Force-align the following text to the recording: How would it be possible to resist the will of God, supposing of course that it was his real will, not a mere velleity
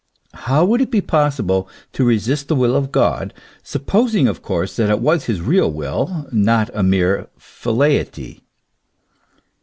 How 0.33 0.65
would 0.65 0.81
it 0.81 0.89
be 0.89 0.99
possible 0.99 1.69
to 1.93 2.03
resist 2.03 2.47
the 2.47 2.55
will 2.55 2.75
of 2.75 2.91
God, 2.91 3.35
supposing 3.61 4.27
of 4.27 4.41
course 4.41 4.75
that 4.77 4.89
it 4.89 4.97
was 4.99 5.25
his 5.25 5.41
real 5.41 5.71
will, 5.71 6.25
not 6.31 6.71
a 6.73 6.81
mere 6.81 7.27
velleity 7.39 8.41